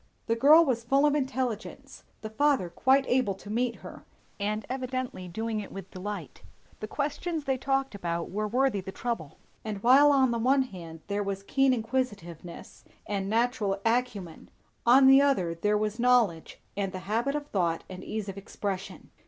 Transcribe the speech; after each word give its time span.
The 0.25 0.35
girl 0.35 0.65
was 0.65 0.83
full 0.83 1.05
of 1.05 1.13
intelligence, 1.13 2.05
the 2.21 2.31
father 2.31 2.71
quite 2.71 3.05
able 3.07 3.35
to 3.35 3.51
meet 3.51 3.75
her, 3.85 4.03
and 4.39 4.65
evidently 4.67 5.27
doing 5.27 5.59
it 5.59 5.71
with 5.71 5.91
delight; 5.91 6.41
the 6.79 6.87
questions 6.87 7.43
they 7.43 7.55
talked 7.59 7.93
about 7.93 8.31
were 8.31 8.47
worthy 8.47 8.81
the 8.81 8.91
trouble; 8.91 9.37
and 9.63 9.83
while 9.83 10.11
on 10.11 10.31
the 10.31 10.39
one 10.39 10.63
hand 10.63 11.01
there 11.05 11.21
was 11.21 11.43
keen 11.43 11.71
inquisitiveness 11.71 12.83
and 13.05 13.29
natural 13.29 13.79
acumen, 13.85 14.49
on 14.87 15.05
the 15.05 15.21
other 15.21 15.53
there 15.53 15.77
was 15.77 15.99
knowledge 15.99 16.59
and 16.75 16.93
the 16.93 16.99
habit 17.05 17.35
of 17.35 17.45
thought 17.49 17.83
and 17.87 18.03
ease 18.03 18.27
of 18.27 18.39
expression. 18.39 19.11